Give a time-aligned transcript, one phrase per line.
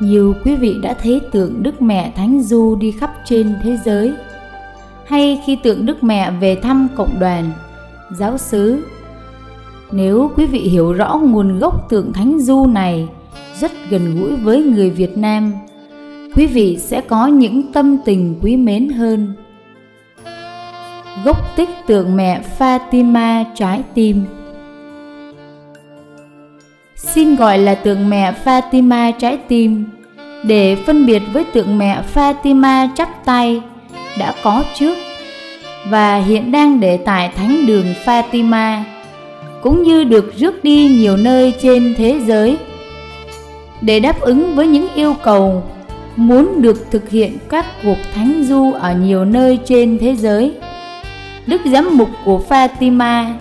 [0.00, 4.12] nhiều quý vị đã thấy tượng Đức Mẹ Thánh Du đi khắp trên thế giới
[5.06, 7.50] hay khi tượng Đức Mẹ về thăm cộng đoàn,
[8.18, 8.84] giáo xứ.
[9.92, 13.08] Nếu quý vị hiểu rõ nguồn gốc tượng Thánh Du này
[13.60, 15.52] rất gần gũi với người Việt Nam,
[16.36, 19.34] quý vị sẽ có những tâm tình quý mến hơn.
[21.24, 24.24] Gốc tích tượng mẹ Fatima trái tim
[27.12, 29.84] Xin gọi là tượng mẹ Fatima trái tim
[30.42, 33.60] để phân biệt với tượng mẹ Fatima chắp tay,
[34.18, 34.98] đã có trước
[35.88, 38.82] và hiện đang để tại thánh đường Fatima,
[39.62, 42.56] cũng như được rước đi nhiều nơi trên thế giới
[43.80, 45.62] để đáp ứng với những yêu cầu
[46.16, 50.52] muốn được thực hiện các cuộc thánh du ở nhiều nơi trên thế giới.
[51.46, 53.32] Đức giám mục của Fatima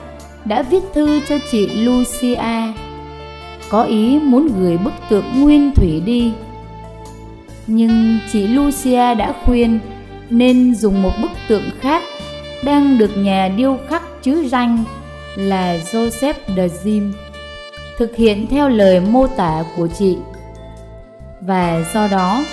[0.46, 2.74] đã viết thư cho chị Lucia
[3.74, 6.34] có ý muốn gửi bức tượng nguyên thủy đi.
[7.68, 9.80] Nhưng chị Lucia đã khuyên
[10.30, 12.04] nên dùng một bức tượng khác
[12.64, 14.84] đang được nhà điêu khắc chữ danh
[15.36, 17.12] là Joseph de Jim
[17.98, 20.18] thực hiện theo lời mô tả của chị.
[21.42, 22.44] Và do đó,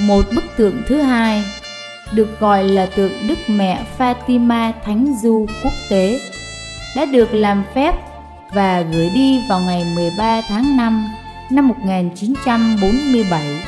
[0.00, 1.44] một bức tượng thứ hai
[2.12, 6.20] được gọi là tượng Đức Mẹ Fatima Thánh Du quốc tế
[6.96, 7.94] đã được làm phép
[8.54, 11.08] và gửi đi vào ngày 13 tháng 5
[11.50, 13.62] năm 1947.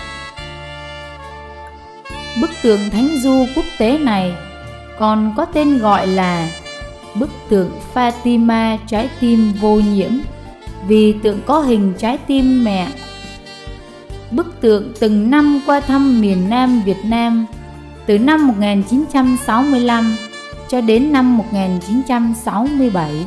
[2.41, 4.33] Bức tượng Thánh Du quốc tế này
[4.98, 6.48] còn có tên gọi là
[7.15, 10.11] bức tượng Fatima trái tim vô nhiễm,
[10.87, 12.89] vì tượng có hình trái tim mẹ.
[14.31, 17.47] Bức tượng từng năm qua thăm miền Nam Việt Nam
[18.06, 20.17] từ năm 1965
[20.69, 23.27] cho đến năm 1967.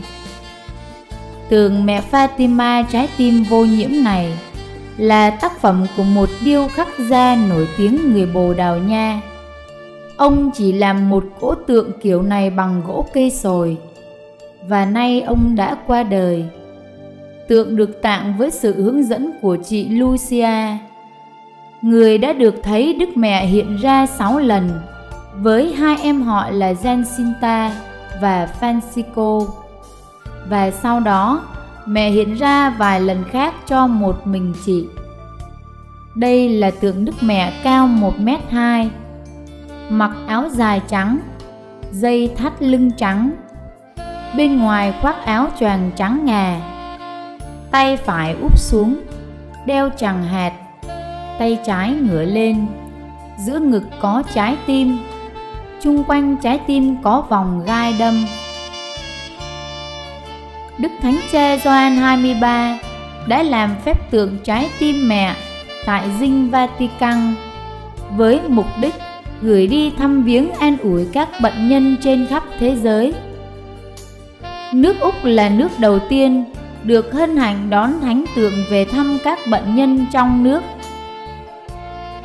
[1.49, 4.33] Tượng mẹ Fatima trái tim vô nhiễm này
[4.97, 9.21] là tác phẩm của một điêu khắc gia nổi tiếng người Bồ Đào Nha.
[10.17, 13.77] Ông chỉ làm một cỗ tượng kiểu này bằng gỗ cây sồi
[14.67, 16.45] và nay ông đã qua đời.
[17.47, 20.77] Tượng được tặng với sự hướng dẫn của chị Lucia,
[21.81, 24.69] người đã được thấy Đức Mẹ hiện ra sáu lần
[25.35, 27.69] với hai em họ là Jacinta
[28.21, 29.47] và Francisco.
[30.49, 31.41] Và sau đó,
[31.85, 34.87] mẹ hiện ra vài lần khác cho một mình chị.
[36.15, 38.89] Đây là tượng Đức Mẹ cao 1m2,
[39.89, 41.19] mặc áo dài trắng,
[41.91, 43.31] dây thắt lưng trắng,
[44.37, 46.61] bên ngoài khoác áo choàng trắng ngà,
[47.71, 48.99] tay phải úp xuống,
[49.66, 50.53] đeo chằng hạt,
[51.39, 52.66] tay trái ngửa lên,
[53.45, 54.97] giữa ngực có trái tim,
[55.81, 58.25] chung quanh trái tim có vòng gai đâm.
[60.79, 62.79] Đức Thánh Cha Gioan 23
[63.28, 65.35] đã làm phép tượng trái tim mẹ
[65.85, 67.35] tại dinh Vatican
[68.16, 68.94] với mục đích
[69.41, 73.13] gửi đi thăm viếng an ủi các bệnh nhân trên khắp thế giới.
[74.73, 76.45] Nước Úc là nước đầu tiên
[76.84, 80.61] được hân hạnh đón thánh tượng về thăm các bệnh nhân trong nước.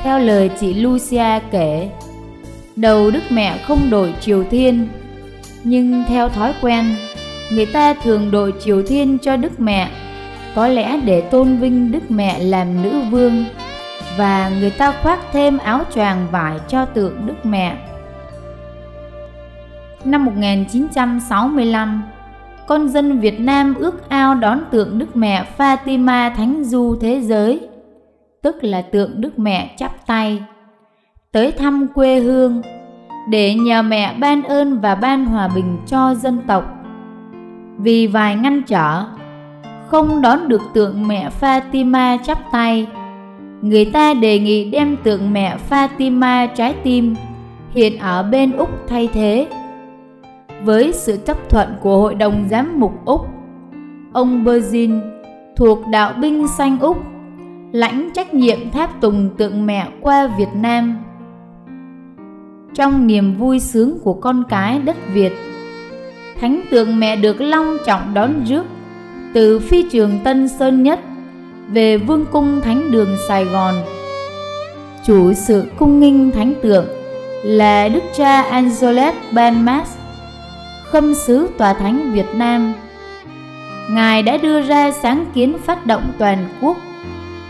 [0.02, 1.88] Theo lời chị Lucia kể,
[2.76, 4.88] đầu Đức Mẹ không đổi triều thiên,
[5.64, 6.84] nhưng theo thói quen,
[7.50, 9.90] người ta thường đội triều thiên cho Đức Mẹ,
[10.54, 13.44] có lẽ để tôn vinh Đức Mẹ làm nữ vương
[14.16, 17.76] và người ta khoác thêm áo choàng vải cho tượng Đức Mẹ.
[20.04, 22.02] Năm 1965,
[22.66, 27.68] con dân Việt Nam ước ao đón tượng Đức Mẹ Fatima Thánh Du thế giới,
[28.42, 30.42] tức là tượng Đức Mẹ chắp tay,
[31.32, 32.62] tới thăm quê hương
[33.28, 36.83] để nhờ mẹ ban ơn và ban hòa bình cho dân tộc.
[37.78, 39.04] Vì vài ngăn trở,
[39.86, 42.86] không đón được tượng mẹ Fatima chắp tay,
[43.62, 47.14] người ta đề nghị đem tượng mẹ Fatima trái tim
[47.70, 49.48] hiện ở bên Úc thay thế.
[50.64, 53.26] Với sự chấp thuận của Hội đồng Giám mục Úc,
[54.12, 55.00] ông Berzin
[55.56, 56.96] thuộc đạo binh xanh Úc
[57.72, 60.96] lãnh trách nhiệm tháp tùng tượng mẹ qua Việt Nam.
[62.74, 65.32] Trong niềm vui sướng của con cái đất Việt,
[66.40, 68.64] thánh tượng mẹ được long trọng đón rước
[69.34, 71.00] từ phi trường Tân Sơn Nhất
[71.68, 73.74] về Vương cung Thánh đường Sài Gòn.
[75.06, 76.86] Chủ sự cung nghinh thánh tượng
[77.42, 79.96] là Đức cha Angelet Benmas,
[80.90, 82.72] khâm sứ tòa thánh Việt Nam.
[83.90, 86.76] Ngài đã đưa ra sáng kiến phát động toàn quốc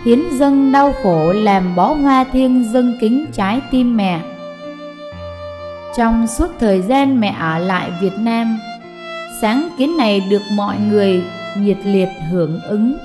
[0.04, 4.20] hiến dâng đau khổ làm bó hoa thiêng dâng kính trái tim mẹ.
[5.96, 8.58] Trong suốt thời gian mẹ ở lại Việt Nam,
[9.44, 11.22] sáng kiến này được mọi người
[11.58, 12.96] nhiệt liệt hưởng ứng.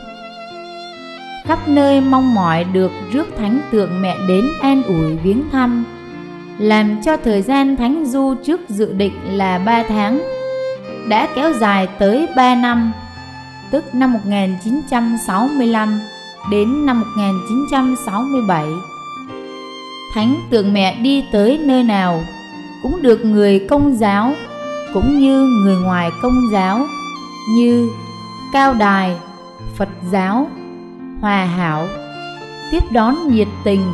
[1.45, 5.83] Khắp nơi mong mỏi được rước thánh tượng mẹ đến an ủi viếng thăm,
[6.57, 10.21] làm cho thời gian thánh du trước dự định là 3 tháng,
[11.09, 12.91] đã kéo dài tới 3 năm,
[13.71, 15.99] tức năm 1965
[16.51, 18.65] đến năm 1967
[20.13, 22.23] thánh tượng mẹ đi tới nơi nào
[22.83, 24.33] cũng được người công giáo
[24.93, 26.87] cũng như người ngoài công giáo
[27.49, 27.89] như
[28.53, 29.17] cao đài,
[29.77, 30.49] phật giáo,
[31.21, 31.87] hòa hảo,
[32.71, 33.93] tiếp đón nhiệt tình.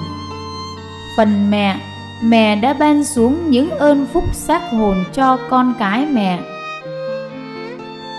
[1.18, 1.80] Phần mẹ
[2.24, 6.40] mẹ đã ban xuống những ơn phúc xác hồn cho con cái mẹ.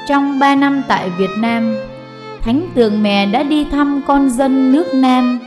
[0.08, 1.76] Trong ba năm tại Việt Nam,
[2.40, 5.38] Thánh tượng mẹ đã đi thăm con dân nước Nam,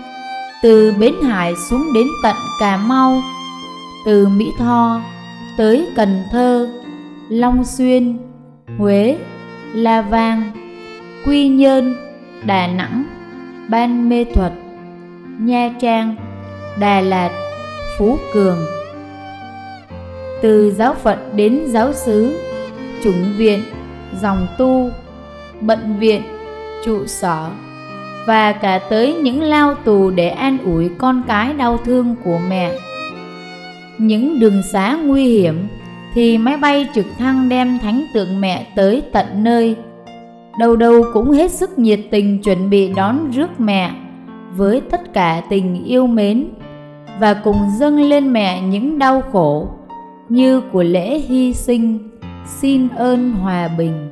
[0.63, 3.21] từ Bến Hải xuống đến tận Cà Mau,
[4.05, 5.01] từ Mỹ Tho
[5.57, 6.78] tới Cần Thơ
[7.29, 8.17] Long Xuyên,
[8.77, 9.17] Huế,
[9.73, 10.51] La Vang,
[11.25, 11.95] Quy Nhơn,
[12.45, 13.03] Đà Nẵng,
[13.69, 14.51] Ban Mê Thuật,
[15.39, 16.15] Nha Trang,
[16.79, 17.29] Đà Lạt,
[17.97, 18.57] Phú Cường.
[20.41, 22.39] Từ giáo phận đến giáo xứ,
[23.03, 23.59] Chủng viện,
[24.21, 24.89] Dòng tu,
[25.61, 26.21] Bận viện,
[26.85, 27.49] Trụ sở,
[28.27, 32.71] Và cả tới những lao tù để an ủi con cái đau thương của mẹ.
[33.97, 35.67] Những đường xá nguy hiểm
[36.13, 39.75] thì máy bay trực thăng đem thánh tượng mẹ tới tận nơi.
[40.59, 43.91] Đầu đầu cũng hết sức nhiệt tình chuẩn bị đón rước mẹ
[44.55, 46.47] với tất cả tình yêu mến
[47.19, 49.67] và cùng dâng lên mẹ những đau khổ
[50.29, 52.09] như của lễ hy sinh.
[52.45, 54.09] Xin ơn hòa bình.